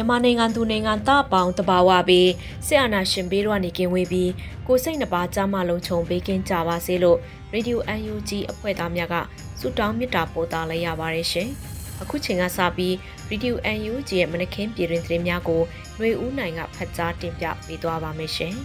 [0.00, 2.28] မြန်မာနိုင်ငံသူနိုင်ငံသားပေါင်းတဘာဝပြီး
[2.66, 4.30] ဆရာနာရှင်ဘေးတို့ကနေကင်းဝေးပြီး
[4.66, 7.18] ကိုစိတ်နှပါကြားမလုံးခြုံပေးကင်းကြပါစေလို့
[7.54, 9.14] Radio UNG အဖွဲ့သားများက
[9.60, 11.48] ဆုတောင်းမေတ္တာပို့သလိုက်ရပါတယ်ရှင်။
[12.02, 12.94] အခုချိန်ကစပြီး
[13.30, 15.60] Radio UNG ရဲ့မနခင်ပြည်တွင်သတင်းများကို
[15.96, 18.54] ຫນွေဦးနိုင်ကဖတ်ကြားတင်ပြပေးသွားပါမယ်ရှင်။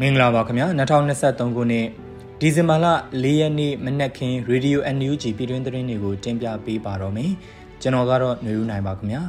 [0.00, 0.66] မင်္ဂလာပါခင်ဗျာ
[1.08, 1.86] 2023ခုနှစ်
[2.40, 2.86] ဒီဇင်ဘာလ
[3.22, 7.32] ၄ရက်နေ့မနက်ခင်း Radio NUG ပြည်တွင်သတင်းတွေကိုတင်ပြပေးပါတော့မယ်။
[7.82, 9.22] ကျွန်တော်ကတော့ຫນွေဦးနိုင်ပါခင်ဗျာ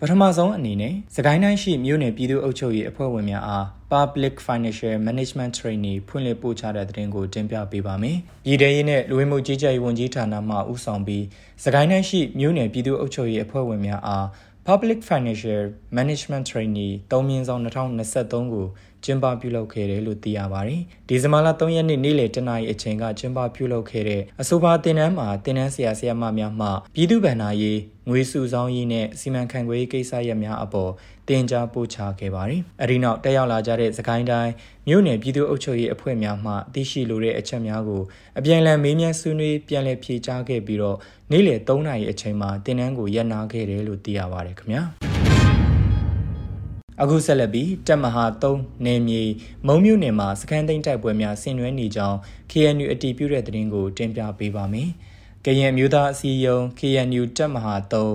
[0.00, 11.24] ပထမဆုံးအနေနဲ့စကိုင်းတိုင်းရှိမြို့နယ်ပြည်သူ့အုပ်ချုပ်ရေးအဖွဲ့ဝင်များအား Public Financial Management Training ဖွင့်လှစ်ပို့ချတဲ့သတင်းကိုတင်ပြပေးပါမယ်။ပြည်ထရေးနဲ့လူဝင်မှုကြီးကြပ်ရေးဝန်ကြီးဌာနမှဦးဆောင်ပြီး
[11.64, 14.26] စကိုင်းတိုင်းရှိမြို့နယ်ပြည်သူ့အုပ်ချုပ်ရေးအဖွဲ့ဝင်များအား
[14.68, 15.62] Public Financial
[15.96, 18.66] Management Training 3မြင်းဆောင်2023ကို
[19.06, 30.92] ကျင်းပပြုလုပ်ခဲ့တယ်လို့သိရပါတယ်။ဒီဇင်ဘာလ3ရက်နေ့နေ့လယ်တနာရီအချိန်ကကျင်းပပြုလုပ်ခဲ့တဲ့အဆိုပါတင်နန်းမှာတင်နန်းဆရာဆရာမများမှပြည်သူ့ဗန္နာရေးငွေစုဆောင်းရေးနဲ့စီမံခန့်ခွဲရေးကိစ္စရပ်များအပေါ်
[31.28, 34.52] တင် जा ပို့ချခဲ့ပါတယ်။အဲဒီနောက်တက်ရောက်လာကြတဲ့စကိုင်းတိုင်း
[34.88, 38.02] မြို့နယ်ပြည်သူ့အုပ်ချုပ်ရေးအဖွဲ့များမှသိရှိလိုတဲ့အချက်များကို
[38.38, 40.98] အပြန်အလှန်မေးမြန်းဆွေးနွေးပြန်လည်ဖြေကြားခဲ့ပြီးတော့
[41.30, 44.84] နေ့လယ်3နာရီအချိန်မှာတင်နန်းကိုရပ်နာခဲ့တယ်လို့သိရပါတယ်ခင်ဗျာ။
[47.02, 49.22] အခုဆက်လက်ပြီးတက်မဟာ3နယ်မြေ
[49.66, 52.18] မုံမြို့နယ်မှာစခန်းသိမ်းတိုက်ပွဲများဆင်နွှဲနေကြောင်း
[52.50, 54.90] KNU အတည်ပြုတဲ့သတင်းကိုတင်ပြပေးပါမယ်။
[55.44, 57.74] ကရင်မျိုးသားအစည်းအရုံး KNU တက်မဟာ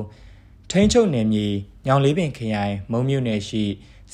[0.10, 1.48] 3ထိန်းချုပ်နယ်မြေ
[1.88, 3.64] ညောင်လေးပင်ခရိုင်မုံမြို့နယ်ရှိ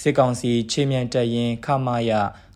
[0.02, 2.12] စစ်ကောင်စီခြေမြန်တပ်ရင်းခမာယ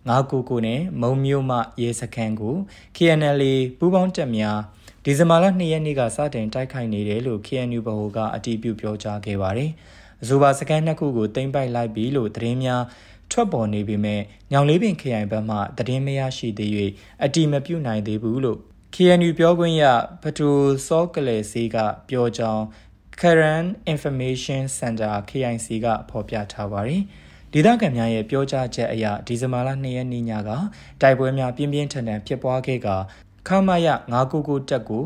[0.08, 2.56] 999နဲ့မုံမြို့မှရဲစခန်းကို
[2.96, 3.42] KNL
[3.78, 4.60] ပူးပေါင်းတပ်များ
[5.04, 9.72] ဒီဇင်ဘာလ2ရက်နေ့ကစတင်တိုက်ခိုက်နေတယ်လို့ KNU ဗဟိုကအတည်ပြုပြောကြားခဲ့ပါတယ်။
[10.24, 12.84] အဆိုပါစကန်နှစ်ခုကိုတင်ပိုက်လိုက်ပြီလို့သတင်းများ
[13.32, 14.22] ထွက်ပေါ်နေပေမဲ့
[14.52, 16.72] ညောင်လေးပင်ခရိုင်ဘက်မှသတင်းမရရှိသေး၍
[17.24, 18.60] အတိမပြုနိုင်သေးဘူးလို့
[18.96, 19.84] KNU ပြောခွင့်ရ
[20.22, 20.50] ပတူ
[20.88, 21.78] စောကလေးစီက
[22.10, 22.64] ပြောကြောင်း
[23.22, 27.02] Current Information Center KIC ကဖော်ပြထားပါတယ်။
[27.54, 30.50] ဒေသခံများရဲ့ပြောကြားချက်အရဒီဇင်ဘာလ2ရက်နေ့ညက
[31.02, 32.88] တိုက်ပွဲများပြင်းပြင်းထန်ထန်ဖြစ်ပွားခဲ့က
[33.48, 35.06] ခမရ999တက်ကို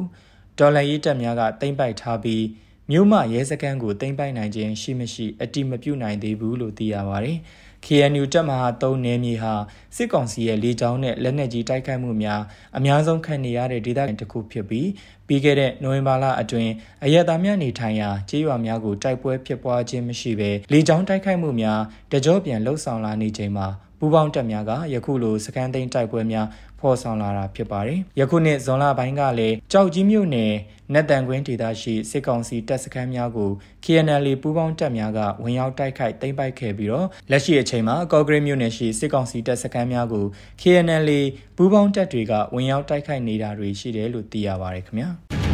[0.60, 2.44] ဒေါ်လာရေးတက်များကတင်ပိုက်ထားပြီး
[2.92, 7.38] မြို့မရဲစခန်းကိုတင်ပိုက်နိုင်ခြင်းရှိမရှိအတိမပြုနိုင်သေးဘူးလို့သိရပါတယ်။
[7.86, 9.54] KNU တပ်မဟာ3နယ်မြေဟာ
[9.96, 12.42] စစ်ကောင်စီရဲ့လေကြောင်းနဲ့လက်နက်ကြီးတိုက်ခိုက်မှုများ
[12.78, 14.90] အများဆုံးခံနေရတဲ့ဒေသခံတစ်ခုဖြစ်ပြီး
[15.28, 16.72] ပြီးခဲ့တဲ့နိုဝင်ဘာလအတွင်း
[17.06, 21.82] အရက်သားများနေထိုင်ရာကျေးရွာများကိုတိုက်ပွဲဖြစ်ပွားခြင်းမရှိဘဲလေကြောင်းတိုက်ခိုက်မှုများ
[22.12, 23.68] တကြောပြန်လှုပ်ဆောင်လာနေချိန်မှာ
[24.00, 26.48] ပူးပေါင်းတပ်များကယခုလိုစကန်သိန်းတိုက်ပွဲများ
[26.80, 30.54] ဖော်ဆောင်လာတာဖြစ်ပါတယ်။ယခုနှစ်ဇွန်လပိုင်းကလည်းကြောက်ကြီးမြို့နယ်
[30.94, 33.50] နက်တန်ကွင်းဒေသရှိစစ်ကောင်စီတပ်စခန်းများကို
[33.86, 40.26] KNL ပူးပေါင်းတပ်များကဝင်ရောက်တိုက်ခိုက်သိမ်းပိုက်ခဲ့ပြီးတော့လက်ရှိအချိန်မှာကော့ဂရိတ်မြို့နယ်ရှိစစ်ကောင်စီတပ်စခန်းများကို
[40.62, 41.10] KNL
[41.58, 45.12] ပူးပေါင်းတပ်တွေကဝင်ရောက်တိုက်ခိုက်နေတာတွေရှိတယ်လို့သိရပါတယ်ခင်ဗျာ။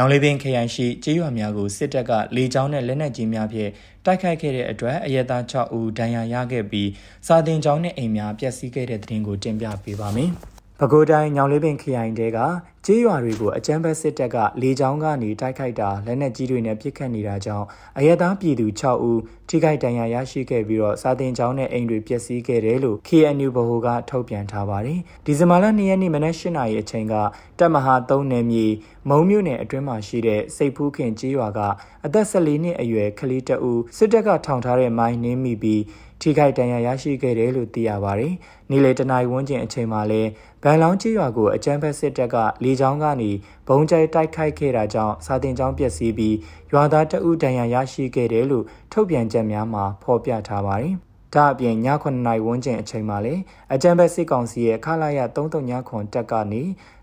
[0.00, 3.70] ညောင်လေးပင်ခရိုင်ရှိကျေးရွာများကိုစစ်တပ်ကလေကြောင်းနဲ့လက်နက်ကြီးများဖြင့်
[4.04, 6.90] တိုက်ခိုက်ခဲ့တဲ့အတွက်အရက်သား6ဦးဒဏ်ရာရခဲ့ပြီး
[7.26, 10.30] စာတင်ကျောင်းနဲ့အိမ်များပျက်စီးခဲ့တဲ့တဲ့တင်ကိုတင်ပြပေးပါမယ်။
[10.78, 12.38] ပဲခူးတိုင်းညောင်လေးပင်ခရိုင်တဲက
[12.86, 17.66] ကျေးရွာတွေကိုအကြမ်းဖက်စစ်တပ်ကလေကြောင်းကနေတိုက်ခိုက်တာလက်နက်ကြီးတွေနဲ့ပစ်ခတ်နေတာကြောင့်
[17.98, 27.14] အရသာပြည်သူ6ဦးထိခိုက်ဒဏ်ရာရရှိခဲ့ပြီးတော့စာတင်ကျောင်းနဲ့အိမ်တွေပျက်စီးခဲ့တယ်လို့ KNU ဗဟိုကထုတ်ပြန်ထားပါတယ်။ဒီဇင်ဘာလ2ရက်နေ့မနက်8:00နာရီအချိန်က
[27.58, 28.66] တပ်မဟာ3နယ်မြေ
[29.08, 31.60] မုံမြို့နယ်အတွင်းမှာရှိတဲ့စိတ်ဖူးခင်ကျေးရွာက
[32.04, 35.82] အသက်14နှစ်အရွယ်ကလေးတအူစစ်တပ်ကထောင်ထားတဲ့မိုင်းနင်းမိပြီး
[36.22, 38.32] ထိခိုက်ဒဏ်ရာရရှိခဲ့တယ်လို့သိရပါတယ်။
[38.70, 40.22] နေ့လယ်တနာရီဝန်းကျင်အချိန်မှာလဲ
[40.62, 43.30] ဗန်လောင်းကျေးရွာကိုအကြမ်းဖက်စစ်တပ်ကလေကြောင်းကနေ
[43.68, 46.36] ဘုံကျဲတိုက်ခိုက်ခဲ့တာကြောင့်စာတင်ကျောင်းပျက်စီးပြီး
[46.72, 50.94] ရွာသားတအုပ်ဒဏ်ရာရရှိခဲ့တယ်လို့ထုတ်ပြန်ချက်များမှာဖော်ပြထားပါတယ်။
[51.34, 53.34] ဒါအပြင်ည9နာရီဝန်းကျင်အချိန်မှာလေ
[53.74, 56.62] အကြံဘက်စစ်ကောင်စီရဲ့ခလာရ339ခွန်တက်ကနေ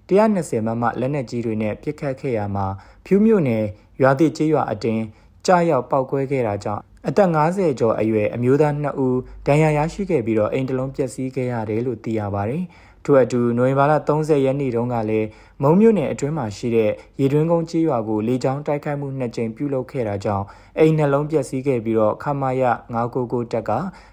[0.09, 2.65] 120မမလက်နက်ကြီးတွေနဲ့ပစ်ခတ်ခဲ့ရမှာ
[3.05, 3.63] ဖြူးမြို့နယ်
[4.01, 5.03] ရွာသစ်ကျေးရွာအတင်း
[5.45, 9.17] ကြားရောက်ပောက်ကွဲခဲ့တာကြောင့်အသက်50ကျော်အရွယ်အမျိုးသား2ဦး
[9.47, 12.63] ဒဏ်ရာရရှိခဲ့ပြီးတော့အိမ်တလုံးပျက်စီးခဲ့ရတယ်လို့သိရပါတယ်။
[13.05, 15.27] ထို့အတူနိုဝင်ဘာလ30ရက်နေ့တုန်းကလည်း
[15.61, 20.45] မုံမြို့နယ်အတွင်းမှာရှိတဲ့ရေတွင်းကုန်းကြီးရွာကိုလေကြောင်းတိုက်ခိုက်မှုနှစ်ကြိမ်ပြုလုပ်ခဲ့တာကြောင့်
[20.79, 22.63] အိမ်နှလုံးပျက်စီးခဲ့ပြီးတော့ခမာယ
[22.93, 23.71] 999တက်က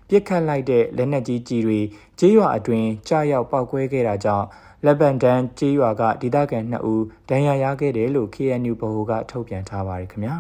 [0.09, 1.81] ပြစ်ခတ်လိုက်တဲ့လက်နက်ကြီးကြီးတွေ
[2.19, 4.47] ကြီးရွာအတွင်းကြားရောက်ပောက်ကွဲခဲ့တာကြောင့်
[4.85, 10.37] လက်ပန်တန်းကြီးရွာကဒေသခံ2ဦးဒဏ်ရာရခဲ့တယ်လို့ KNU ဗဟိုကထုတ်ပြန်ထားပါတယ်ခင်ဗျာ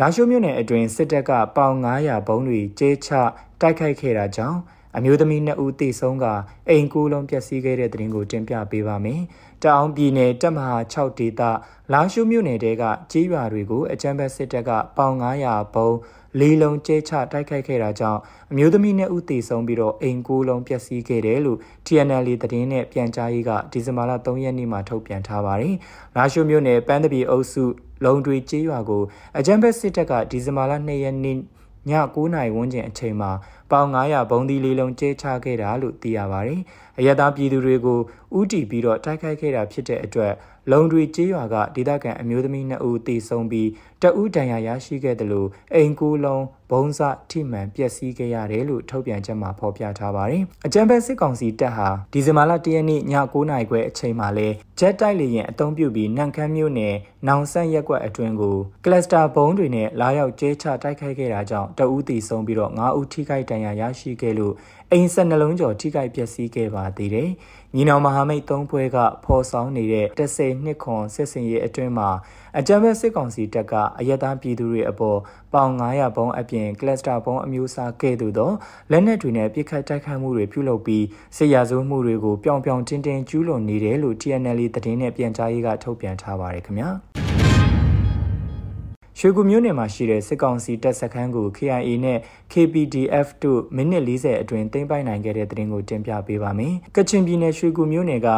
[0.00, 3.10] လာရှိုးမြို့နယ်အတွင်းစစ်တပ်ကပေါင်900ဘုံတွေကျေးချ
[3.60, 4.58] တိုက်ခိုက်ခဲ့တာကြောင့်
[4.96, 6.26] အမျိုးသမီး2ဦးသေဆုံးက
[6.68, 9.20] အိမ်ကူးလုံးပျက်စီးခဲ့တဲ့တဲ့တင်ကိုတင်ပြပေးပါမယ်။
[9.62, 11.42] တအောင်းပြည်နယ်တပ်မဟာ6ဒေသ
[11.92, 15.90] လာရှိုးမြို့နယ်တဲကကြေးရွာတွေကိုအကြမ်းဖက်စစ်တပ်ကပေါင်900ဘုံ
[16.40, 18.20] လေးလုံးကျဲချတိုက်ခိုက်ခဲ့တာကြောင့်
[18.50, 25.74] အမျိုးသမီးနဲ့ဦးသေဆုံးပြီးတော့အိမ်ကိုလုံးပျက်စီးခဲ့တယ်လို့ TNL သတင်းနဲ့ပြန်ကြားရေးကဒီဇင်ဘာလ3ရက်နေ့မှာထုတ်ပြန်ထားပါတယ်။
[26.16, 27.64] လာရှိုးမြို့နယ်ပန်းတပီအုပ်စု
[28.04, 29.02] လုံတွေကျေးရွာကို
[29.38, 31.38] အကြမ်းဖက်စစ်တပ်ကဒီဇင်ဘာလ2ရက်နေ့ည
[32.14, 33.30] 9နာရီဝန်းကျင်အချိန်မှာ
[33.70, 36.60] ပေါင်900ဘုံဒီလေးလုံးကျဲချခဲ့တာလို့သိရပါတယ်။
[36.98, 37.98] အရသာပြည်သူတွေကို
[38.38, 40.32] ဥတီပြီးတော့တိုက်ခိုက်ခဲ့တာဖြစ်တဲ့အတွက်
[40.72, 43.68] လုံတွေကျေးရွာကဒေသခံအမျိုးသမီး2ဦးတေဆုံးပြီး
[44.02, 47.00] တအူးဒဏ်ရာရရှိခဲ့တယ်လို့အိမ်ကူလုံးဘုံစ
[47.30, 54.48] ထိမှန်ပျက်စီးခဲ့ရတယ်လို့ထုတ်ပြန်ချက်မှာဖော်ပြထားပါတယ်။အကြံဖက်စစ်ကောင်စီတပ်ဟာဒီဇင်ဘာလ၁ရက်နေ့ည9:00နာရီခွဲအချိန်မှာလဲ
[54.78, 56.94] ဂျက်တိုက်လေယာဉ်အုံပြုပြီးနန့်ခမ်းမြို့နယ်
[57.28, 64.54] နောင်ဆန့်ရက်ကွက်အတွင်းကိုကလစတာဘုံတွေနဲ့လာရောက်ကျဲချတိုက်ခိုက်ခဲ့တာကြောင့်တအူးတီဆုံးပြီးတော့9ဦးထိခိုက်ဒဏ်ရာရရှိခဲ့လို့
[64.92, 67.30] အိမ်ဆက်နှလုံးကျော်ထိခိုက်ပျက်စီးခဲ့ပါသေးတယ်။
[67.74, 72.10] ညီနောင်မဟာမိတ်သုံးဖွဲ့ကဖော်ဆောင်နေတဲ့10နှစ်ခွန်စစ်စင်ရေးအတွင်းမှာ
[72.58, 75.18] အကြမ်းဖက်စစ်ကောင်စီတပ်ကအယက်သားပြည်သူတွေအပေါ်
[75.52, 78.50] ပေါင်900ဘုံအပြင်ကလစတာဘုံအမျိုးအစားကဲ့သို့သော
[78.90, 81.04] လက်နက်တွေနဲ့ပြစ်ခတ်တိုက်ခိုက်မှုတွေပြုလုပ်ပြီး
[81.36, 87.27] စစ်ရာဇဝမှုတွေကိုပြောင်ပြောင်တင်းတင်းကျူးလွန်နေတယ်လို့ TNL သတင်းနဲ့ပြန်ကြားရေးကထုတ်ပြန်ထားပါတယ်ခင်ဗျာ
[89.20, 92.18] ရွှေကူမြို့နယ်မှာရှိတဲ့စစ်ကောင်စီတပ်စခန်းကို KIA နဲ့
[92.52, 98.28] KPDF တို့မိနစ်40အတွင်းသိမ်းပိုက်နိုင်ခဲ့တဲ့သတင်းကိုတင်ပြပေးပါမယ်။ကချင်ပြည်နယ်ရွှေကူမြို့နယ်က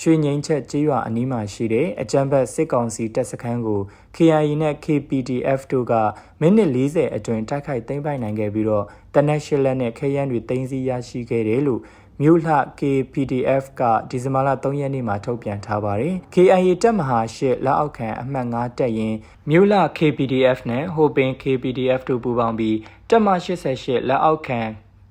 [0.00, 3.80] ရွှေငိမ့်ချက်ကျေးရွာအနီးမှာရှိတဲ့အကြမ်းဖက်စစ်ကောင်စီတပ်စခန်းကို
[4.16, 5.92] KIA နဲ့ KPDF တို့က
[6.40, 8.84] မိနစ်40အတွင်းတိုက်ခိုက်သိမ်းပိုက်နိုင်ခဲ့ပြီးတော့
[9.14, 11.80] တနက်ရှလက်နဲ့ခရမ်းတွေသိမ်းဆည်းရရှိခဲ့တယ်လို့
[12.22, 19.14] မြို့လှ KPDF ကဒီဇင်ဘာလ3ရက်နေ့မှာထုတ်ပြန်ထားပါတယ်။ KIA တပ်မဟာရှစ်လက်အောက်ခံအမှတ်9တပ်ရင်
[19.50, 22.76] မြို့လှ KPDF နဲ့ဟိုပင် KPDF တို့ပူးပေါင်းပြီး
[23.10, 23.28] တပ်မ
[23.68, 24.60] 88လက်အောက်ခံ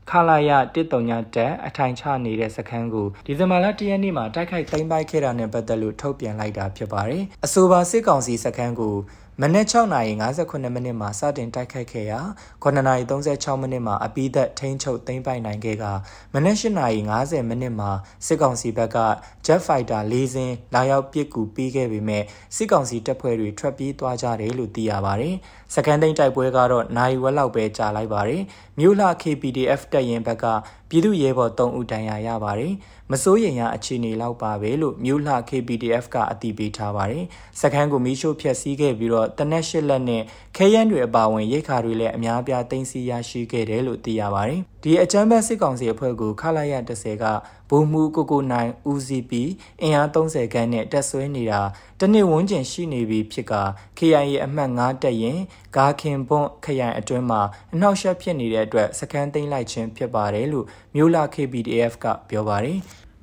[0.10, 8.96] ခလာရ139တက်အထိုင်ချနေတဲ့စခန်းကိုဒီဇင်ဘာလ1ရက်နေ့မှာတိုက်ခိုက်သိမ်းပိုက်ခဲ့တာနဲ့ပတ်သက်လို့ထုတ်ပြန်လိုက်တာဖြစ်ပါတယ်။အဆိုပါစစ်ကောင်စီစခန်းကို
[9.42, 12.20] မနက်6:58မိနစ်မှာစတင်တိုက်ခိုက်ခဲ့ရာ
[12.64, 15.86] 9:36မိနစ်မှာအပိသက်ထိန်းချုပ်သိမ်းပိုက်နိုင်ခဲ့က
[16.34, 17.92] မနက်8:50မိနစ်မှာ
[18.26, 18.98] စစ်ကောင်စီဘက်က
[19.46, 22.24] Jet Fighter ၄စင်းလာရောက်ပစ်ကူပေးခဲ့ပေမဲ့
[22.56, 25.36] စစ်ကောင်စီတပ်ဖွဲ့တွေထွက်ပြေးသွားကြတယ်လို့သိရပါတယ်။
[25.74, 28.42] စကန်သိန်းတိုက်ပွဲကတော့နိုင်ဝက်လောက်ပဲကြာလိုက်ပါတယ်။
[28.80, 30.46] မြို့လှ KPDF တပ်ရင်ဘက်က
[30.90, 32.74] ပြည်သူရဲဘော်3ဦးတန်ရာရပါတယ်။
[33.12, 37.24] မစိုးရင်ရအခြေအနေလောက်ပါပဲလို့မြို့လှ KPDF ကအတည်ပြုထားပါတယ်။
[37.62, 40.24] စခန်းကိုမီးရှို့ဖျက်ဆီးခဲ့ပြီးတော့တနက်ရှစ်လက်နဲ့
[40.58, 47.26] ခဲယမ်းတွေအပါအဝင်ရိတ်ခါတွေလည်းအများပြားတင်စီရရှိခဲ့တယ်လို့သိရပါတယ်။ ဒီအကြမ်းဖက်စစ်ကောင်စီအဖွဲ့ကိုခလာရ30က
[47.70, 51.62] ဗိုလ်မှူးကိုကိုနိုင်ဦးစီးပြီးအင်အား30ခန်းနဲ့တက်ဆွဲနေတာ
[52.00, 53.54] တနစ်ဝန်းကျင်ရှိနေပြီဖြစ်က
[53.98, 55.40] KIA အမှတ်9တက်ရင်
[55.76, 57.42] ဂါခင်ပွန်ခရိုင်အတွင်းမှာ
[57.74, 62.78] အနှောက်အယှက်ဖြစ်နေတဲ့အတွက်စခန်းသိမ်းလိုက်ခြင်းဖြစ်ပါတယ်လို့မြို့လာ KPDF ကပြောပါတယ်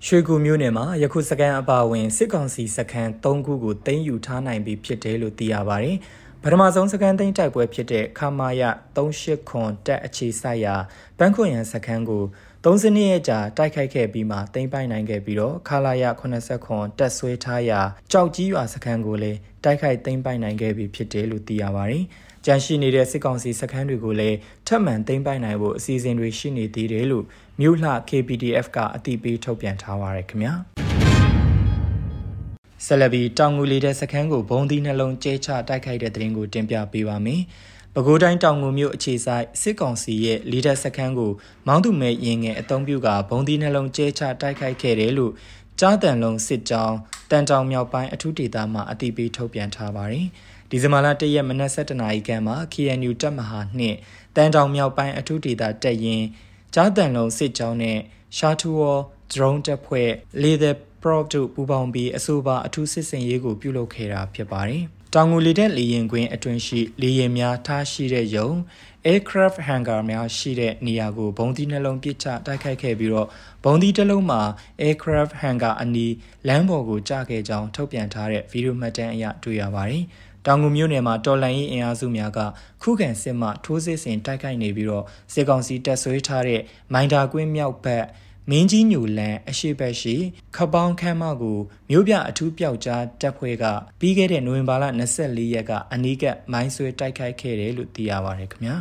[0.07, 5.97] ရွှေကူမြို့နယ်မှာယခုစကန်အပါဝင်စစ်ကောင်စီစခန်း၃ခုကိုတင်ယူထားနိုင်ပြီဖြစ်တယ်လို့သိရပါတယ်။
[6.45, 8.63] ပထမဆုံးစကန်သိန်းတိုက်ပွဲဖြစ်တဲ့ခမာယ
[8.97, 10.75] 38ခွန်တက်အခြေစိုက်ရာ
[11.19, 12.25] ဘန်ခွန်ရန်စခန်းကို
[12.65, 17.81] 3စနစ်ရဲ့ကြာတိုက်ခိုက်ခဲ့ပြီးမှတင်ပိုင်နိုင်ခဲ့ပြီးတော့ခလာရ80ခွန်တက်ဆွဲထားရာ
[18.13, 22.05] ကြောက်ကြီးရွာစခန်းကိုလည်းတိုက်ခိုက်တင်ပိုင်နိုင်ခဲ့ပြီဖြစ်တယ်လို့သိရပါတယ်။
[22.47, 27.25] ကြန့်ရှိနေတဲ့စစ်ကောင်စီစခန်းတွေကိုလည်းထပ်မံသိမ်းပိုက်နိုင်ဖို့အစီအစဉ်တွေရှိနေသေးတယ်လို့
[27.61, 30.55] မြို့လှ KPDF ကအသိပေးထုတ်ပြန်ထားပါရခင်ဗျာ
[32.87, 37.43] ဆလဘီတောင်ငူလေးတဲ့စခန်းကိုဘုံသီးနှလုံးကျဲချတိုက်ခိုက်တဲ့တဲ့ရင်ကိုတင်ပြပေးပါမယ်။
[37.95, 41.33] ပဲခူးတိုင်းတောင်ငူမြို့အခြေဆိုင်စစ်ကောင်စီရဲ့လီဒါစခန်းကို
[41.67, 45.33] မောင်းသူမဲရင်ငယ်အုံပြုကဘုံသီးနှလုံးကျဲချတိုက်ခိုက်ခဲ့တယ်လို့
[45.81, 46.97] ကြားတန်လုံးစစ်ကြောင်း
[47.31, 50.27] တန်တောင်မြောက်ပိုင်းအထူးဒေသမှအသိပေးထုတ်ပြန်ထားပါတယ်။
[50.71, 53.97] ဒီဇင်ဘာလ၁ရက်မနက်7:00နာရီခန့်မှာ KNU တပ်မဟာနှင့်
[54.37, 56.27] တန်တောင်မြောက်ပိုင်းအထူးဒေသတပ်ရင်း
[56.75, 57.99] ကြားတန်လုံးစစ်ကြောင်းနဲ့
[58.37, 58.83] ရှာထူဝ
[59.33, 60.11] drone တပ်ဖွဲ့
[60.43, 64.83] Leather Prop တို့ပူးပေါင်းပြီးအဆိုပါအထူးစစ်စင်ရေးကိုပြုလုပ်ခဲ့တာဖြစ်ပါတယ်။
[65.15, 68.49] တောင်ငူလေတဲ့လေရင်ကွင်းအတွင်းရှိလေရင်များထားရှိတဲ့ယုံ
[69.09, 73.29] aircraft hangar များရှိတဲ့နေရာကိုဘုံသီးနှလုံးပစ်ချတိုက်ခိုက်ခဲ့ပြီးတော့
[73.65, 74.43] ဘုံသီးတစ်လုံးမှာ
[74.85, 76.15] aircraft hangar အနီး
[76.49, 80.05] လမ်းပေါ်ကိုကျခဲ့ကြောင်းထုတ်ပြန်ထားတဲ့ဗီဒီယိုမှတ်တမ်းအရတွေ့ရပါတယ်။
[80.47, 82.39] တောင်ငူမြို့နယ်မှာတော်လန်ရေးအင်အားစုများက
[82.83, 86.61] ခုခံစစ်မှထိုးစစ်ဆင်တိုက်ခိုက်နေပြီးတော့စစ်ကောင်စီတပ်ဆွဲထားတဲ့
[86.93, 88.05] မိုင်တာကွင်းမြောက်ဘက်
[88.51, 90.17] မင်းကြီးညူလန်အရှိဘက်ရှိ
[90.57, 91.59] ခပောင်းခမ်းမကို
[91.91, 93.65] မြို့ပြအထူးပျောက်ကြားတပ်ဖွဲ့က
[94.01, 94.85] ပြီးခဲ့တဲ့နိုဝင်ဘာလ
[95.19, 98.77] 24ရက်ကအနီးကပ်မိုင်းဆွဲတိုက်ခိုက်ခဲ့တယ်လို့သိရပါတယ်ခင်ဗျာ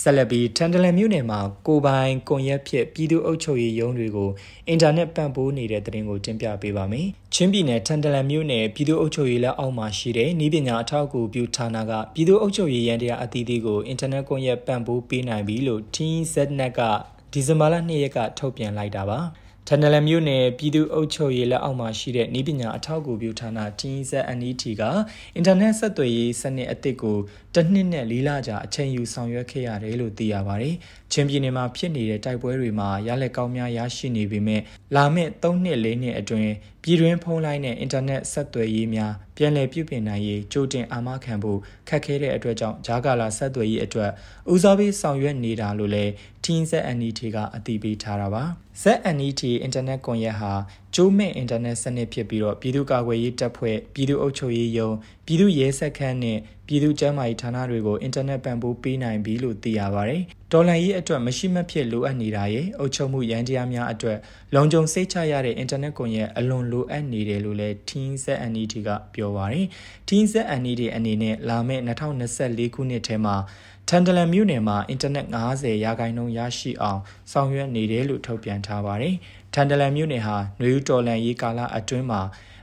[0.00, 4.30] ဆက်လက်ပြီးထန်တလန်မြို့နယ်မှာကိုပိုင်ကွန်ရက်ဖြစ်ပြည်သူ့အုပ်ချုပ်ရေးရုံးတွေကို
[4.68, 16.80] အင်တာနက်ပံ့ပိုးနေတဲ့သတင်းကိုတင်ပြပေးပါမယ်။ချင်းပြည်နယ်ထန်တလန်မြို့နယ်ပြည်သူ့အုပ်ချုပ်ရေးလက်အောက်မှာရှိတဲ့ဤပညာအထောက်အကူပြုဌာနကပြည်သူ့အုပ်ချုပ်ရေးရန်တရားအသီးသီးကိုအင်တာနက်ကွန်ရက်ပံ့ပိုးပေးနိုင်ပြီလို့ TZNet က
[17.32, 19.20] ဒီဇင်ဘာလ2ရက်ကထုတ်ပြန်လိုက်တာပါ
[19.68, 24.82] ထန်နလမြို့နယ်ပြည်သူ့အုပ်ချုပ်ရေးလက်အောက်မှာရှိတဲ့ဤပညာအထောက်အကူပြုဌာန TZNET က
[25.34, 27.18] အင်တာနက်ဆက်သွယ်ရေးစနစ်အသစ်ကို
[27.54, 30.74] တစ်နှစ်နဲ့လေးလကြာအချိန်ယူဆောင်ရွက်ခဲ့ရတယ်လို့သိရပါတယ်။
[31.12, 34.60] ချင်းပြည်နယ်မှာဖြစ်နေတဲ့တိုက်ပွဲတွေမှာရလက်ကောင်းများရရှိနေပေမဲ့
[34.94, 36.50] လာမယ့်3နှစ်4နှစ်အတွင်း
[36.82, 44.10] ပြည်တွင်းဖုန်းလိုင်းနဲ့အင်တာနက်ဆက်သွယ်ရေးများပြန်လည်ပြုပြင်နိုင်ရေးကြိုတင်အာမခံဖို့ခက်ခဲတဲ့အတွက်ကြောင့်ဂျာကာလာဆက်သွယ်ရေးအတွက်
[44.52, 46.10] ဦးစားပေးဆောင်ရွက်နေတာလို့လည်း
[46.44, 48.42] TZNET ကအသိပေးထားတာပါ။
[48.82, 50.52] ZNET အင်တာနက်ကွန်ရက်ဟာ
[50.94, 54.90] ကျိုးမဲ့အင်တာနက်စနစ်ဖြစ်ပြီးတော့ပြည်သူ့ကာကွယ်ရေးတပ်ဖွဲ့ပြည်သူ့အုပ်ချုပ်ရေးယုံ
[55.26, 60.22] ပြည်သူ့ရဲစခန်းနဲ့ပြည်သူ့ကျန်းမာရေးဌာနတွေကိုအင်တာနက်ပံ့ပိုးပေးနိုင်ပြီလို့သိရပါတယ်။
[60.52, 64.18] ဒေါ်လာရေးအတွက်မရှိမဖြစ်လိုအပ်နေတာရဲ့အုပ်ချုပ်မှုရန်တရားများအတွက်
[64.54, 69.66] လုံခြုံစိတ်ချရတဲ့အင်တာနက်ကွန်ရက်အလွန်လိုအပ်နေတယ်လို့လည်း TZNET ကပြောပါတယ်။
[70.08, 73.36] TZNET အနေနဲ့လာမယ့်2024ခုနှစ်ထဲမှာ
[73.88, 77.00] ထန်တလန်မြို့နယ်မှာအင်တာနက်90ရာခိုင်နှုန်းရရှိအောင်
[77.32, 79.14] ဆောင်ရွက်နေတယ်လို့ထုတ်ပြန်ထားပါတယ်။
[79.54, 82.20] ထန်တလန်မြို့နယ်ဟာနွေဦးတော်လန်ရေးကာလအတွင်းမှာ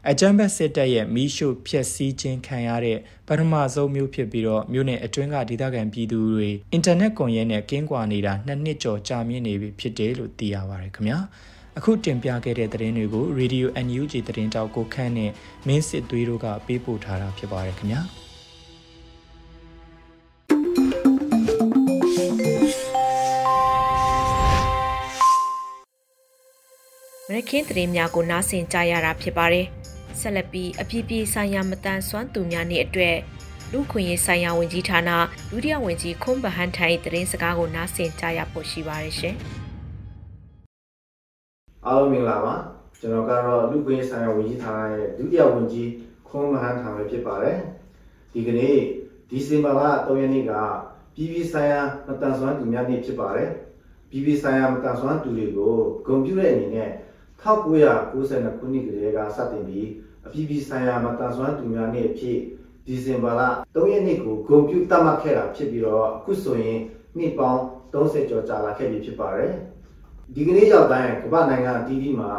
[0.10, 11.20] အကြမ်းဖက်စစ်တပ်ရဲ့မိရှုဖျက်ဆီးခြင်းခံရတဲ့ပထမဆုံးမျိုးဖြစ်ပြီးတော့မြို့နယ်အတွင်းကဒေသခံပြည်သူတွေအင်တာနက်ကွန်ရက်နဲ့ကင်းကွာနေတာနှစ်နှစ်ကျော်ကြာမြင့်နေပြီဖြစ်တယ်လို့သိရပါတယ်ခင်ဗျာ
[11.78, 15.32] အခုတင်ပြခဲ့တဲ့သတင်းတွေကို Radio NUG သတင်းတောက်ကိုခန့်နဲ့
[15.68, 18.02] မင်းစစ်သွေးတို့ကပေးပို့ထားတာဖြစ်ပါတယ်ခင်ဗျာ
[27.40, 29.66] ရခင်းသတင်းများကိုနားဆင်ကြရတာဖြစ်ပါတယ်။
[30.20, 33.18] ဆက်လက်ပြီးအပြည့်ပြေဆိုင်ရာမတန်ဆွမ်းသူများနေ့အတွက်
[33.72, 35.10] လူခွင့်ရေးဆိုင်ရာဝန်ကြီးဌာန
[35.50, 39.36] ဒုတိယဝန်ကြီးခွန်ဗဟန်ထိုင်သတင်းစကားကိုနားဆင်ကြရဖို့ရှိပါတယ်ရှင်။
[41.86, 42.54] အားလုံးမင်္ဂလာပါ။
[43.00, 45.90] ကျွန်တော်ကတော့လူခွင့်ရေးဆိုင်ရာဝန်ကြီးဌာနရဲ့ဒုတိယဝန်ကြီး
[46.28, 47.58] ခွန်ဗဟန်ထိုင်ပဲဖြစ်ပါတယ်။
[48.34, 48.76] ဒီကနေ့
[49.30, 50.52] ဒီဇင်ဘာလ3ရက်နေ့က
[51.16, 53.50] ပြည်ပြည်ဆိုင်ရာမတန်ဆွမ်းသူများနေ့ဖြစ်ပါတယ်။
[54.10, 55.74] ပြည်ပြည်ဆိုင်ရာမတန်ဆွမ်းသူတွေကို
[56.06, 56.90] ဂုဏ်ပြုတဲ့အနေနဲ့
[57.44, 59.88] 1992ခုနှစ်ကလေးကစတင်ပြီး
[60.26, 62.38] အပြည်ပြည်ဆိုင်ရာမတန်ဆွမ်းသူများနေ့အဖြစ်
[62.86, 63.42] ဒီဇင်ဘာလ
[63.74, 66.80] 3ရက်နေ့ကိုဂုဏ်ပြုသတ်မှတ်ခဲ့တာဖြစ်ပြီးတော့အခုဆိုရင်
[67.18, 67.62] နှစ်ပေါင်း
[67.94, 69.52] 30ကျော်ကြာလာခဲ့ပြီဖြစ်ပါတယ်။
[70.34, 72.32] ဒီကနေ့ရောက်တိုင်းကမ္ဘာနိုင်ငံအသီးသီးမှာ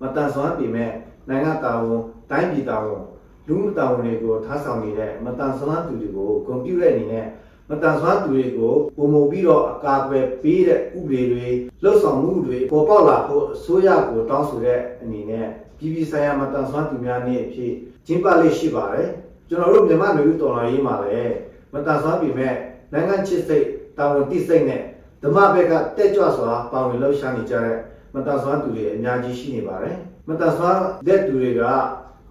[0.00, 0.90] မတန်ဆွမ်းပေမဲ့
[1.28, 3.02] နိုင်ငံတာဝန်တိုင်းပြည်တာဝန်
[3.46, 7.26] လူမှုတာဝန်တွေကိုထားဆောင်နေတဲ့မတန်ဆွမ်းသူတွေကိုဂုဏ်ပြုတဲ့အနေနဲ့
[7.70, 11.46] မတန်ဆွမ်းသူတွေကိုပုံမပြီးတော့အကာအကွယ်ပေးတဲ့ဥပဒေတွေ
[11.82, 15.46] လှုပ်ဆောင်မှုတွေပေါ်ပေါက်လာဖို့အစိုးရကိုတောင်းဆိုတဲ့အနေနဲ့
[15.78, 17.72] ပြည်ပြည်ဆိုင်ရာမတန်ဆွမ်းသူများနေ့အဖြစ်
[18.06, 19.08] ကျင်းပလေးရှိပါတယ်
[19.48, 21.34] ကျွန်တော်တို့မြန်မာလူမျိုးတော်လှန်ရေးမှာလည်း
[21.72, 22.54] မတန်ဆွမ်းပြီမဲ့
[22.92, 24.82] နိုင်ငံချစ်စိတ်တာဝန်တိစိတ်နဲ့
[25.22, 27.78] ဓမ္မဘက်ကတက်ကြွစွာပါဝင်လှုပ်ရှားနေကြတဲ့
[28.14, 29.96] မတန်ဆွမ်းသူတွေအများကြီးရှိနေပါတယ်
[30.28, 31.62] မတန်ဆွမ်းတဲ့သူတွေက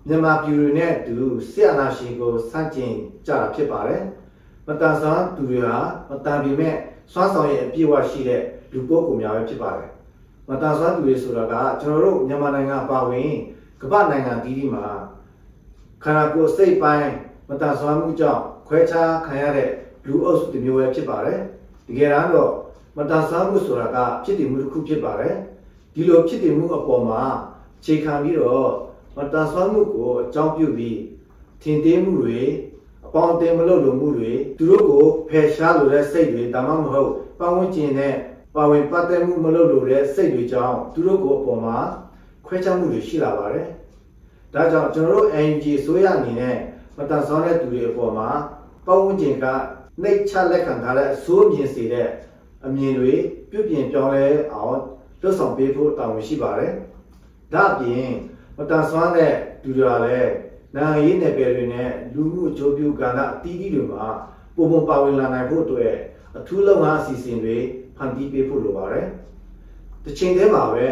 [0.07, 1.15] မြန်မာပြည်တွေနဲ့တူ
[1.49, 2.93] ဆရာနာရှင်ကိုစတင်
[3.25, 4.01] ကြတာဖြစ်ပါတယ်
[4.67, 5.77] မတန်ဆန်းသူတွေဟာ
[6.09, 6.75] မတန်ပေမဲ့
[7.13, 8.41] စွမ်းဆောင်ရည်အပြည့်အဝရှိတဲ့
[8.71, 9.89] လူပုဂ္ဂိုလ်များပဲဖြစ်ပါတယ်
[10.49, 13.31] မတန်ဆန်းသူတွေဆိုတာကကျွန်တော်တို့မြန်မာနိုင်ငံပါဝင်
[13.81, 14.85] ကမ္ဘာနိုင်ငံတီးတီးမှာ
[16.03, 17.11] ခန္ဓာကိုယ်စိတ်ပိုင်း
[17.49, 19.69] မတန်ဆွမ်းမှုကြောင့်ခွဲခြားခံရတဲ့
[20.07, 21.39] လူအုပ်စုတစ်မျိုးပဲဖြစ်ပါတယ်
[21.87, 22.51] တကယ်တော့
[22.97, 25.35] မတန်ဆွမ်းမှုဆိုတာကဖြစ်တည်မှုတစ်ခုဖြစ်ပါတယ်
[25.93, 27.21] ဒီလိုဖြစ်တည်မှုအပေါ်မှာ
[27.85, 28.69] ခြေခံပြီးတော့
[29.15, 30.99] မတန်ဆွမ်းမှုကိုအကြောင်းပြုပြီး
[31.61, 32.41] ထင်သေးမှုတွေ
[33.15, 38.13] ပေါင်းတင်မလို့လိုမှုတွေသူတို့ကိုဖယ်ရှားလိုတဲ့စိတ်တွေဒါမှမဟုတ်ပတ်ဝန်းကျင်နဲ့
[38.55, 41.77] ပါဝင်ပတ်သက်မှုမလုပ်လိုတဲ့စိတ်တွေကြောင့်သူတို့ကိုအပေါ်မှာ
[42.45, 43.65] ခွဲခြားမှုတွေရှိလာပါတယ်။
[44.53, 46.57] ဒါကြောင့်ကျွန်တော်တို့ NG ဆိုရအနေနဲ့
[46.97, 48.29] မတန်ဆောင်းတဲ့သူတွေအပေါ်မှာ
[48.85, 49.45] ပတ်ဝန်းကျင်က
[50.01, 52.09] နှိတ်ချလက်ခံထားတဲ့အစိုးမြင်စေတဲ့
[52.65, 53.13] အမြင်တွေ
[53.49, 54.77] ပြုပြင်ပြောင်းလဲအောင်
[55.21, 56.71] လွတ်ဆောင်ပေးဖို့တာဝန်ရှိပါတယ်။
[57.53, 58.09] ဒါအပြင်
[58.57, 60.31] မတန်ဆွမ်းတဲ့သူတွေကလည်း
[60.75, 64.05] နိုင်ငံရေးနယ်ပယ်တွေနဲ့လူမှုအကျိုးပြုကဏ္ဍအသီးသီးတွေမှာ
[64.55, 65.93] ပုံပုံပါဝင်လာနိုင်ဖို့အတွက်
[66.37, 67.57] အထူးလုပ်ငန်းအစီအစဉ်တွေ
[67.97, 69.07] ဖန်တီးပေးဖို့လိုပါတယ်။
[70.03, 70.87] တစ်ချိန်တည်းမှာပဲ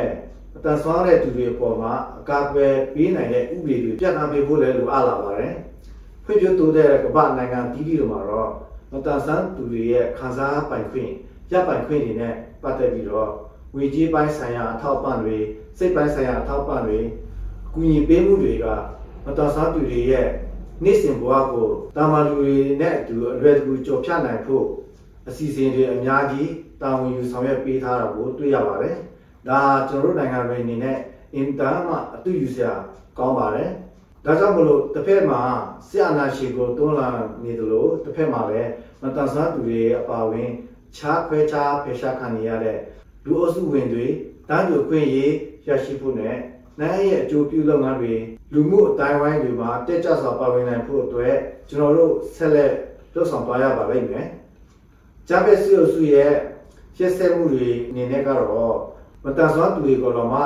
[0.55, 5.53] အတန်ဆွမ်းတဲ့သူတွေအပေါ်မှာအကာအကွယ်ပေးနိုင်တဲ့ဥပဒေတွေပြဋ္ဌာန်းပေးဖို့လည်းလိုအပ်လာပါတယ်။
[6.23, 8.49] ဖွံ့ဖြိုးတိုးတဲ့ကမ္ဘာနိုင်ငံတည်တည်တွေမှာတော့
[8.91, 11.11] မမတန်ဆန်းသူတွေရဲ့ခံစားပိုင်ခွင့်
[11.51, 13.29] ရပိုင်ခွင့်တွေနဲ့ပတ်သက်ပြီးတော့
[13.73, 15.37] ငွေကြေးပိုင်းဆိုင်ရာအထောက်ပံ့တွေ
[15.77, 16.99] စိတ်ပိုင်းဆိုင်ရာအထောက်ပံ့တွေ
[17.73, 18.65] ကူညီပေးမှုတွေက
[19.25, 20.27] မတန်ဆန်းသူတွေရဲ့
[20.83, 24.65] နေ့စဉ်ဘဝကိုတာမန်လူတွေနဲ့အတူအလွယ်တကူကြော်ဖြတ်နိုင်ဖို့
[25.27, 26.49] အစီအစဉ်တွေအများကြီး
[26.81, 28.95] တာဝန်ယူဆောင်ရွက်ပေးထားတာကိုတွေ့ရပါတယ်။
[29.47, 30.97] ဒါကျွန်တော်တို့နိုင်ငံတွေအနေနဲ့
[31.35, 32.71] အင်တာမှအတူယူစရာ
[33.17, 33.69] ကောင်းပါတယ်။
[34.25, 35.41] ဒါကြောင့်မလို့တစ်ဖက်မှာ
[35.87, 37.09] ဆရာနာရှိကိုတွန်းလာ
[37.43, 38.69] နေသလိုတစ်ဖက်မှာလည်း
[39.01, 40.49] မတန်ဆန်းသူတွေအပါဝင်
[40.95, 42.77] ခြားခွဲခြားဖယ်ရှားခံနေရတဲ့
[43.25, 44.05] လူအုပ်စုဝင်တွေ
[44.49, 45.33] တန်းတူခွင့်ရေး
[45.67, 46.35] ရရှိဖို့နဲ့
[46.79, 48.15] နိုင်ရဲ့အကျိုးပြုလုပ်ငန်းတွေ
[48.53, 51.35] လူမှုအတိုင်းဝိုင်းတွေမှာတက်ကြွစွာပါဝင်နိုင်ဖို့အတွက်
[51.69, 52.71] ကျွန်တော်တို့ဆက်လက်
[53.13, 54.27] လှုပ်ဆောင်သွားရပါလိမ့်မယ်။
[55.27, 56.31] ဂျာဘက်ဆီယိုစုရဲ့
[56.97, 58.75] ရှင်းဆက်မှုတွေအနေနဲ့ကတော့
[59.23, 60.41] မတန်ဆွမ်းသူတွေကတော့မှ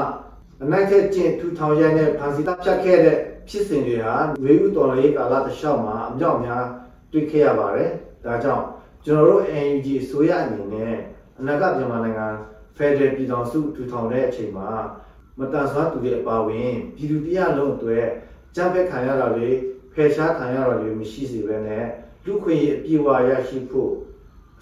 [0.63, 3.17] အနိုင်ထက်ကျင့်ထူထောင်ရတဲ့ဖန်စီတပ်ဖြတ်ခဲ့တဲ့
[3.49, 6.63] ဖြစ်စဉ်တွေဟာဝေဥတော်ရေးကာလတစ်လျှောက်မှာအမြောက်များ
[7.11, 7.89] တွေ့ခဲ့ရပါတယ်။
[8.25, 8.63] ဒါကြောင့်
[9.05, 10.95] ကျွန်တော်တို့ NUG အစိုးရအနေနဲ့
[11.39, 12.27] အနာဂတ်မြန်မာနိုင်ငံ
[12.77, 14.69] Federal ပြည်ထောင်စုထူထောင်တဲ့အချိန်မှာ
[15.39, 18.05] မတန်ဆွမ်းသူတွေအပါဝင်ပြည်သူတရားလုံးအတွက်
[18.55, 19.49] ကြားဘက်ခံရတာတွေ
[19.93, 21.85] ဖယ်ရှားခံရတာတွေမရှိစေဘဲနဲ့
[22.25, 23.91] လူခွင့်ရေးအပြည့်အဝရရှိဖို့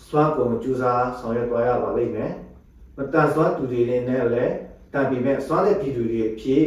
[0.07, 2.31] စွမ်းကုန်ကြိုးစားဆောင်ရွက်သွားရပါလိမ့်မယ်။
[2.97, 4.01] မတန်ဆွမ်းသူတွေနဲ့
[4.33, 4.53] လည်း
[4.93, 6.63] တန်ပြီးမဲ့စွမ်းတဲ့ပြည်သူတွေဖြစ်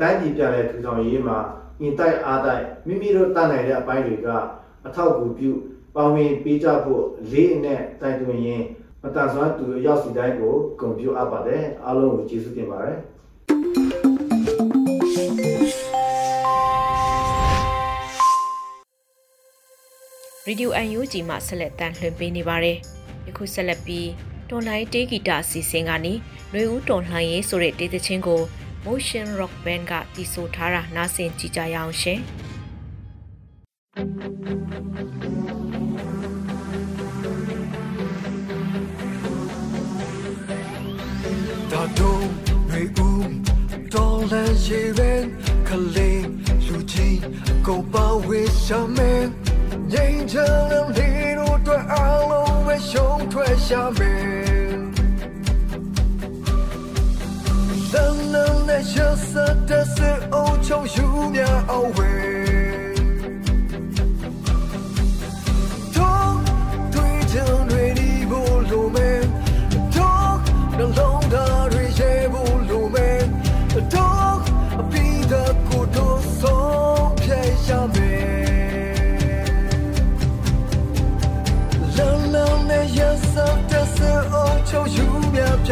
[0.00, 1.38] တိုင်းပြည်ပြန်လည်ထူထောင်ရေးမှာ
[1.80, 4.28] အင်တိုက်အားတိုက်မိမိတို့တတ်နိုင်တဲ့အပိုင်းတွေက
[4.86, 5.50] အထောက်အကူပြု
[5.94, 8.64] ပါဝင်ပေးကြဖို့လေးအနဲ့တိုက်တွန်းရင်း
[9.02, 12.98] မတန်ဆွမ်းသူအရောက်စီတိုင်းကိုဂုဏ်ပြုအပ်ပါတယ်အားလုံးကိုကျေးဇူးတင်ပါတယ်
[20.46, 22.78] ရေဒီယို UNG မှဆက်လက်တန်လှည့်ပေးနေပါတယ်။
[23.26, 24.08] ယခုဆက်လက်ပြီး
[24.50, 26.12] တော်လိုင်းတေးဂီတအစီအစဉ်ကနေ
[26.52, 28.40] နှွေဦးတော်လှန်ရေးဆိုတဲ့တေးသချင်းကို
[28.84, 32.20] Motion Rock Band ကတီးဆိုထားတာနားဆင်ကြည့်ကြရအောင်ရှင်။
[41.70, 42.24] ဒါတော့
[42.70, 43.30] နှွေဦး
[43.94, 45.12] တော်လှန်ရေးပဲ
[45.66, 46.22] ခလေး
[46.66, 47.16] လူကြီး
[49.92, 54.72] ကိုပါဝေးရှမဲငြိမ်းချမ်းတဲ့လေတို့အတွက်အားလုံးပဲရှုံးထွက်ရှာမယ်
[57.92, 62.31] လမ်း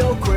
[0.00, 0.34] 飘过。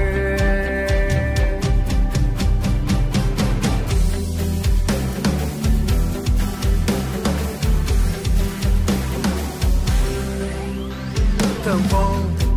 [11.66, 12.00] 当风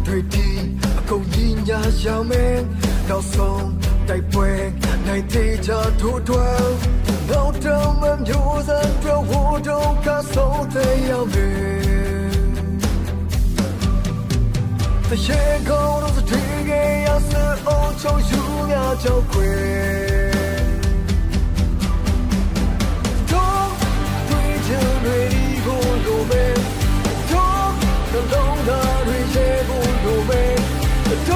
[0.04, 0.38] 对地，
[1.06, 2.64] 共阴阳相面，
[3.08, 3.74] 到松
[4.06, 4.72] 带背，
[5.06, 6.38] 乃地家土团。
[7.28, 7.68] 老他
[8.00, 8.34] 们有
[8.66, 11.34] 人着我都卡手在要命。
[15.08, 16.22] 在夜空都是
[16.76, 17.30] 推给亚瑟
[17.64, 19.32] 欧洲有苗交汇。
[23.26, 23.30] 痛
[24.28, 24.30] 对
[24.68, 24.68] 着
[25.02, 25.66] 对你不
[26.04, 26.30] 露面，
[27.30, 27.32] 痛
[28.12, 28.68] 的龙的
[29.06, 29.70] 对也不
[30.04, 30.30] 露面，
[31.26, 31.28] 痛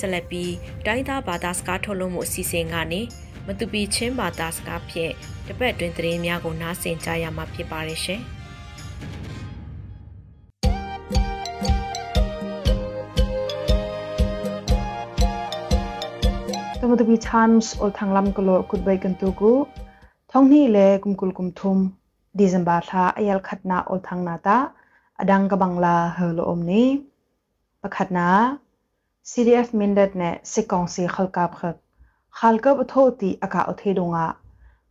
[0.00, 0.54] ဆက်လက်ပြီး
[0.86, 3.00] တိုင်းသားဘာသာစကားထုတ်လွှင့်မှုအစီအစဉ်ကနေ
[3.46, 5.12] မတူပီချင်းဘာသာစကားဖြင့်
[5.46, 8.22] တပတ်တွင်သတင်းများကိုနားဆင်ကြရမှာဖြစ်ပါတယ်ရှင်။
[16.90, 19.52] มตุบีชามส์อลทางลำกโลกุดใบกันตุกุ
[20.30, 21.78] ท้องนี่เลกุมกุลกุมทุม
[22.38, 24.56] ดิซัมบาทาอายลขัดนาอลทางนาตา
[25.18, 26.88] อดังกบังลาเฮลอมนี้
[27.82, 28.28] ประขัดนา
[29.30, 31.76] CDF မင်ဒတ်နဲ့စစ်ကောင်စီခလကပ်ခတ်
[32.38, 34.26] ခလကပ်အထိုတီအကအထေဒုံငါ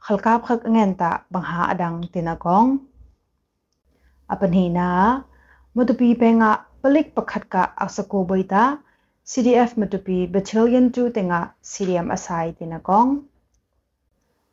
[0.06, 2.69] ခလကပ်ခတ်ငန်တာဘဟာအဒန်းတင်အကောင်
[4.34, 4.89] အပနေနာ
[5.76, 8.63] မတူပီပဲငါပလစ်ပခတ်ကအစကိုဘိတာ
[9.32, 11.39] CDF မတူပီဘချလျန်တူတင်ငါ
[11.71, 13.10] CDM အဆိုင်တင်အကောင်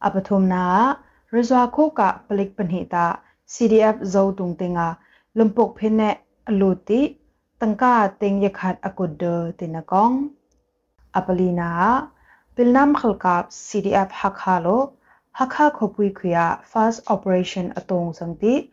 [0.07, 0.64] အပထုမနာ
[1.35, 3.05] ရဇွာခိုကပလစ်ပနေတာ
[3.55, 4.87] CDF ဇောတုံတင်ငါ
[5.37, 6.11] လွန်ပုတ်ဖိနေ
[6.49, 7.01] အလူတီ
[7.62, 10.35] tengka ting yakhat akut de tinakong
[11.14, 12.11] apalina
[12.59, 14.98] pilnam khalkap CDF hakhalo
[15.31, 18.66] hakha khopui khuya first operation atong sangti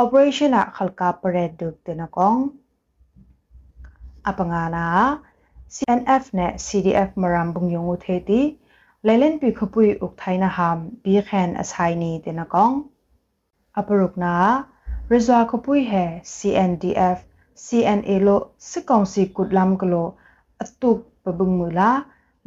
[0.00, 2.56] operation a khalkap parade duk tinakong
[4.24, 5.20] apangana
[5.68, 8.56] CNF ne CDF maram bungyongu theti
[9.04, 12.88] lailen pi khopui uk thaina ham bi khan asai ni tinakong
[13.76, 14.64] aparukna
[15.12, 17.20] rizwa khopui he CNDF
[17.64, 20.08] CNA လို့စစ်ကောင်စီကုတ်လမ်ကလို
[20.62, 21.90] အတုပဘုံမူလာ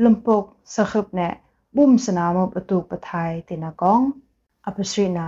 [0.03, 0.45] လမ်ပုတ်
[0.75, 1.33] စခပ်နဲ့
[1.77, 4.05] ဘုံစနာမအတုပထိုင်တေနကောင်
[4.67, 5.27] အပစရိနာ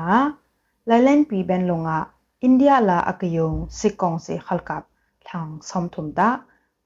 [0.90, 1.98] လဲလန်ပီဘန်လုံငါ
[2.42, 4.84] အိန္ဒိယလာအကယုံစစ်ကောင်စီခလကပ်
[5.28, 6.30] ထန်းဆ ோம் ထုံတာ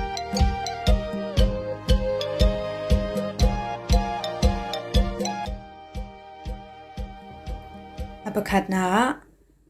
[8.55, 8.85] ขัดนา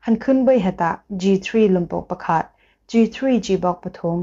[0.04, 2.46] ဟန်ခွန်းဘိဟတာ G3 လမ်ပေါက်ပခတ်
[2.90, 4.14] G3 G ဘောက်ပထုံ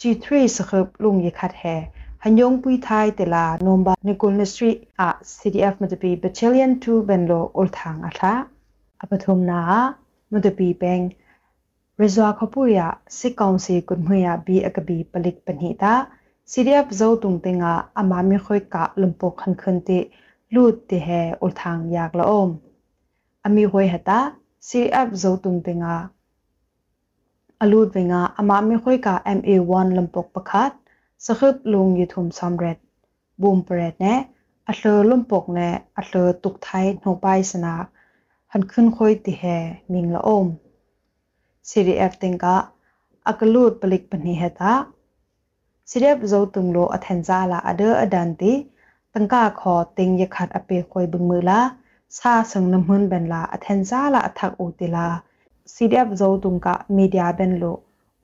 [0.00, 1.74] G3 စခပ်လုံရခတ်ဟဲ
[2.22, 8.32] ဟန်ယုံပွိထိုင်တလာနွန်ဘာနီကိုလစရီအ CDF မတပီဘချီလီယန်2ဘန်လိုအုလ်ထန်အထာ
[9.02, 9.60] အပထုံနာ
[10.32, 11.02] မတပီဘန်
[11.96, 16.10] Rizwa Khapuria Sikongsi Kunhuya Bi Akabi Palik Panita
[16.42, 20.10] CDF Zo Tungtinga Amami Khoika Lumpo Khankhunti
[20.50, 22.58] Lut Te He Ulthang Yak La Om
[23.44, 26.10] Ami Hoi Hata CDF Zo Tungtinga
[27.62, 30.74] Alut Winga Amami Khoika MA1 Lumpok Pakhat
[31.16, 32.82] Sakhup Lung Yuthum Samret
[33.38, 34.34] Bum Pret Ne
[34.66, 37.86] Atlo Lumpok Ne Atlo Tuk Thai Nhobai Sana
[38.50, 40.58] Khankhun Khoi Te He Ming La Om
[41.68, 42.56] CDF tinga
[43.30, 44.72] akalut balik pani heta
[45.88, 48.52] CDF zo tunglo athenja la ada adanti
[49.12, 51.60] tangka kho ting ye khat ape khoi bungmula
[52.18, 55.06] sa sang namhun ben la athenja la athak utila
[55.74, 57.72] CDF zo tungka media ben lo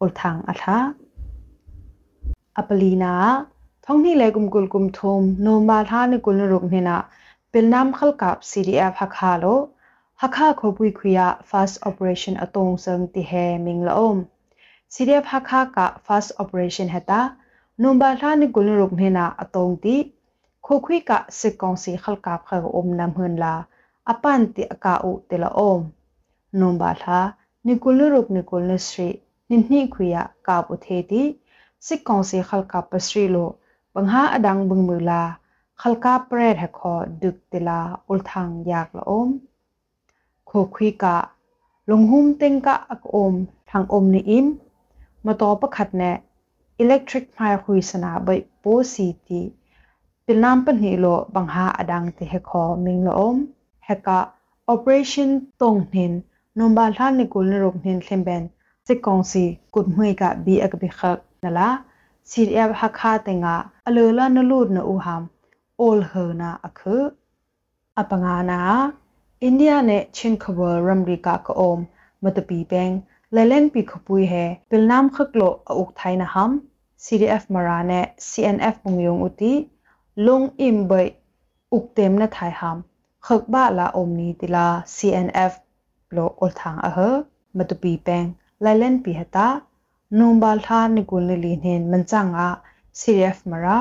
[0.03, 0.79] ulthang atha
[2.61, 3.13] apalina
[3.85, 6.97] thongni le gumgul gum thom no ma tha ne kulnu ruk ne na
[7.53, 9.55] pilnam khalkap CDF hakha lo
[10.21, 14.19] hakha khobui khuya fast operation atong sang ti he minglaom
[14.93, 17.21] sirep hakha ka fast operation heta
[17.81, 19.97] numba la ni gulun ruk mena atong ti
[20.67, 23.55] khokhui ka sikong si khalka kha om nam hun la
[24.13, 25.83] apan ti aka u te la om
[26.61, 27.21] numba la
[27.65, 29.11] ni gulun ruk ni gulun sri
[29.49, 31.23] ni ni khuya ka bu the ti
[31.87, 33.47] sikong si khalka pa sri lo
[33.95, 35.23] bangha adang bangmula
[35.81, 37.81] khalka pret ha kho duk te la
[38.11, 39.31] ul thang yak la om
[40.51, 41.17] ขคคุยกะ
[41.91, 43.35] ลงหุ้มเต็งกะอักอม
[43.71, 44.47] ทางอมในอิม
[45.27, 46.03] มาต่อประคัดแน
[46.79, 49.41] อิเล็กทริกพาคุยสนาใบโปสีตี
[50.25, 53.37] เป็นน้ำปัญหิโลบังหาอดังติเฮคอมิงละอม
[53.85, 54.21] เฮกะ
[54.73, 56.13] operation ตรงเห็น
[56.59, 58.43] นมบาลท่านในกุลนรกห็นเคลมเบน
[58.87, 61.69] สิกองซีกุดมวยกะบีอักบิคักนั่นละ
[62.31, 65.23] ซีเอฟฮักคาเตงะอเลลานลูดนอูหาม
[65.79, 67.03] โอลเฮนาอักคือ
[67.99, 68.61] อปงานา
[69.49, 71.81] India ne chin khawal ramri ka ka om
[72.23, 72.95] matapi beng
[73.35, 76.51] lelen pi khapui he pilnam khaklo auk thaina ham
[77.05, 79.53] CDF marane CNF pungyong uti
[80.27, 81.07] long im bai
[81.77, 82.79] uktem na thai ham
[83.27, 85.53] khak ba la om ni tila CNF
[86.17, 87.11] lo ol thang a ha
[87.57, 88.29] matapi beng
[88.65, 89.49] lelen pi hata
[90.19, 92.49] nombal tha ni gul ni li nen manchanga
[92.99, 93.79] CDF mara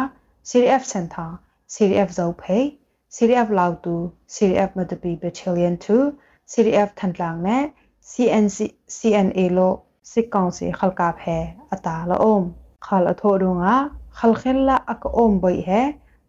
[0.50, 1.28] CDF sentha
[1.74, 2.63] CDF zau phei
[3.10, 6.13] CDF Lautu, CDF Matapi Battalion 2,
[6.48, 9.69] CDF Thantlang ne CNC CNA lo
[10.04, 11.38] Sikong si khalka phe
[11.74, 12.43] ata la om
[12.86, 13.76] khal atho dunga
[14.17, 15.82] khal khel la ak om bai he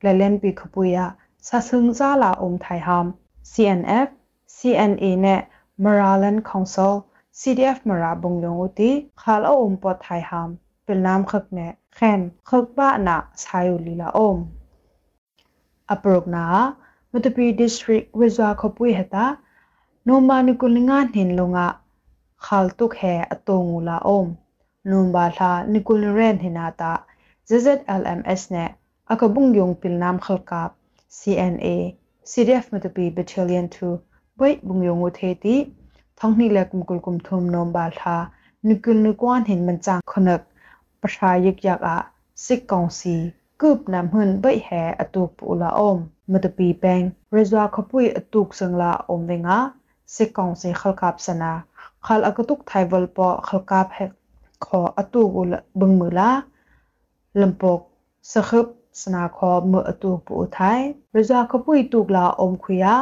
[0.03, 1.07] lelen pi khupuya
[1.47, 3.07] sa sung za la om thai ham
[3.53, 4.09] CNF
[4.57, 5.37] CNA ne
[5.83, 6.95] Maralan Council
[7.39, 8.91] CDF Mara Bunglong uti
[9.23, 11.67] khal om pot thai ham pilnam khak ne
[11.97, 14.39] khen khak ba na sayu lila om
[15.95, 16.43] aprok na
[17.13, 19.25] matapi district rizwa khopui heta
[20.07, 21.67] nomba ni kulinga hnin longa
[22.45, 24.29] khal tuk he atongu la om
[24.91, 26.93] nomba tha ni kulren hinata
[27.49, 28.65] ZZLMS ne
[29.13, 30.71] akabung yong pilnam khalkap
[31.19, 31.77] CNA
[32.31, 35.57] CDF မတပီ Battalion 2ဘိတ်ဘုံယုံဝထေတီ
[36.19, 37.87] ထောင်းနိလက်ကုမ်ကုလကုမ်ထုံနုံဘာ
[43.61, 44.71] กุบนำหุ่นใบแห
[45.01, 45.99] อตุกปูละอม
[46.33, 49.59] มตปีแปงเรจวาขปุยอตุกสังละอมเวงะ
[50.13, 51.53] เสกองเสขลกับสนา
[52.07, 54.11] ขลอกตุกไทยวลปอขลกับแหก
[54.67, 56.31] ขออตุกุลบึงมือละ
[57.41, 57.81] ลำปก
[58.33, 58.67] สะคึบ
[59.03, 60.81] สนาขอมืออตุกปูไทย
[61.13, 62.95] เรจาขปุยตุกละอมคุยะ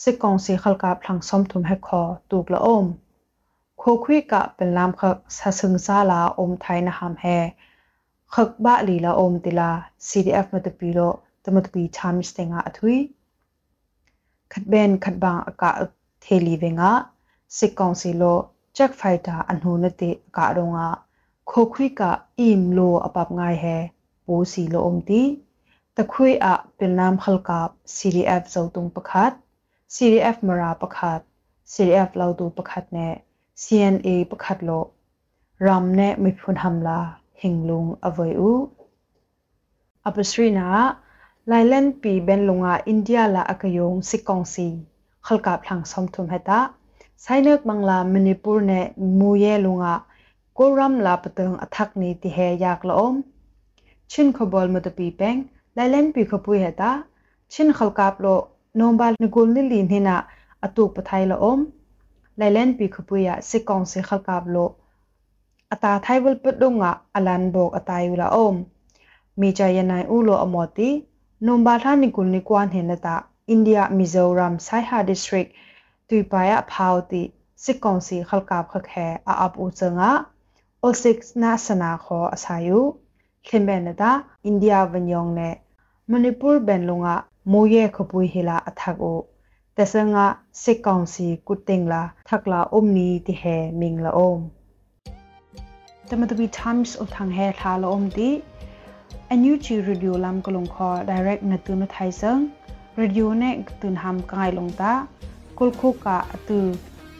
[0.00, 2.84] เสกองเสขลกับหลังซ้อมทุมแหกขอตุกละอม
[3.78, 7.26] โคคุยกะเป็นลามขะสะซึงซาลาอมไทยนะหามแฮ
[8.34, 9.70] ခက်ဘလီလာအုံတီလာ
[10.08, 12.94] CDF မတပီလို့တမတပီချာမစ်တေငါအထွေ
[14.52, 15.64] ခတ်ဘန်ခတ်ဘာအက
[16.24, 16.90] ထေလီဝေငါ
[17.58, 18.42] စစ်ကောင်စီလို့
[18.76, 20.86] ချက်ဖိုက်တာအနှုံနတိအကတော့ငါ
[21.50, 22.02] ခိုခွိက
[22.38, 23.76] အင်လို့အပပငိုင်ဟဲ
[24.26, 25.22] ပိုးစီလို့အုံတီ
[25.98, 29.32] တခွေအပင်နမ်ခလကပ် CDF ဇောတုံပခတ်
[29.94, 31.20] CDF မရာပခတ်
[31.72, 33.14] CDF လောက်တူပခတ်နဲ့
[33.62, 34.86] CNA ပခတ်လို့
[35.66, 37.00] ရမ်နဲ့မိဖွန်ဟမ်လာ
[37.42, 38.52] hinglung avoi u
[40.08, 40.66] apasrina
[41.50, 44.68] lailen pi ben lunga india la akayong sikong si
[45.26, 46.60] khalka phlang somthum heta
[47.24, 48.80] sainak mangla manipur ne
[49.18, 49.94] muye lunga
[50.56, 53.16] koram la patang athak ni ti he yak la om
[54.10, 55.38] chin khobol mutapi peng
[55.76, 56.90] lailen pi khapui heta
[57.52, 58.34] chin khalkap lo
[58.78, 60.16] nombal ngul ni lin hina
[60.66, 61.60] atu pathai la om
[62.40, 64.66] lailen pi khapui ya sikong si khalkap lo
[65.72, 68.58] အတာထိုင်ဝလ်ပဒုံငါအလန်ဘောက်အတာယူလာအုံး
[69.40, 70.88] မိချာယနိုင်ဦးလိုအမော်တီ
[71.46, 73.16] နွန်ဘာထာနီကုနီကွမ်ဟင်နတာ
[73.48, 75.48] အိန္ဒိယမီဇိုရမ်ဆိုင်ဟာဒစ်ထရစ်
[76.08, 77.22] တူပါယဖောက်တီ
[77.64, 80.10] စစ်ကောင်စီခောက်ကပ်ခခဲအာအပူစငါ
[80.84, 81.06] O6
[81.42, 82.78] နာစနာခေါ်အစာယူ
[83.46, 84.10] ခင်ဘဲနတာ
[84.44, 85.54] အိန္ဒိယဝန်ယုံနဲ့
[86.10, 87.08] မဏိပူဘန်လုံက
[87.52, 89.18] မိုးရဲခပွေဟီလာအထက်ကို
[89.76, 90.24] တဆငါ
[90.62, 94.40] စစ်ကောင်စီကုတင်လာထက်လာအုံနီတီဟဲမင်လာအုံး
[96.10, 98.28] တမတဘီ times of thang he tha lo om ti
[99.32, 102.42] a new chi radio lam kolong kho direct na tu no thai sang
[103.00, 104.92] radio ne tun ham kai long ta
[105.58, 106.16] kol kho ka
[106.48, 106.58] tu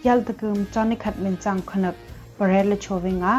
[0.07, 1.97] yal ta kum chani khat men chang khanak
[2.39, 3.35] pare le chowinga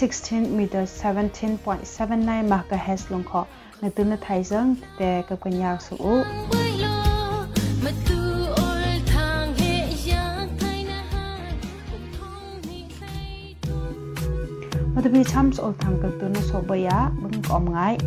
[0.00, 3.42] 16 meter 17.79 megahertz long kho
[3.80, 6.63] na tu na thai sang te ka kan yak su u
[15.04, 17.94] the be chams ol thang ka tu na so ba ya bung kom ngai။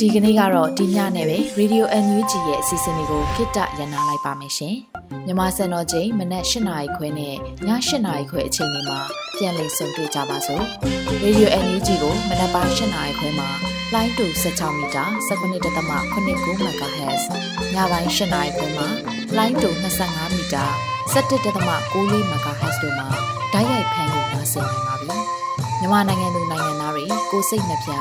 [0.00, 4.76] ဒီကနေ့ကတော့ဒီညနဲ့ပဲ Radio NUG ရဲ့အစီအစဉ်လေးကိုခਿੱတရနာလိုက်ပါမယ်ရှင်။
[5.26, 7.36] မြမစံတော်ချိန်မနက်၈နာရီခွဲနဲ့ည
[7.68, 9.00] ၈နာရီခွဲအချိန်တွေမှာ
[9.36, 10.64] ပြန်လည်ဆုံတွေ့ကြပါစို့။
[11.24, 17.22] Radio NUG ကိုမနက်ပိုင်း၈နာရီခွဲမှာ လိုင်းတူ16မီတာ19.8 MHz
[17.74, 18.88] ညပိုင်း၈နာရီခွဲမှာ
[19.36, 19.70] လိုင်းတူ
[20.02, 20.64] 25မီတာ
[21.12, 21.44] 17.6
[22.32, 23.08] MHz တို့မှာ
[23.52, 25.16] ဓာတ်ရိုက်ဖမ်းလို့နိုင်စေနိုင်ပါပြီ။
[25.80, 27.92] မြန်မာနိုင်ငံသူနိုင်ငံသားတွေကိုစိတ်နှပြ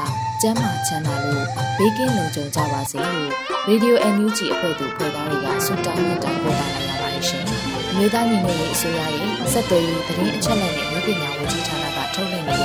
[0.42, 1.46] ကျန်းမာချမ်းသာလို့
[1.78, 3.32] ဘေးကင်းလုံခြုံကြပါစေလို့
[3.70, 7.44] Radio NUG အဖွဲ့သူဖွဲ့သားတွေကဆုတောင်းမြတ်တာပို့တာလာရပါတယ်ရှင်။
[7.90, 12.64] အမျိုးသားညီညွတ်ရေးအစိုးရရဲ့စက်သွေးရေးသတင်းအချက်အလက်နဲ့လူပညာဝန်ကြီးဌာနကထုတ်လွှင့်နေတ